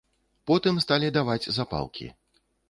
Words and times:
Потым 0.51 0.79
сталі 0.85 1.11
даваць 1.19 1.51
запалкі. 1.59 2.11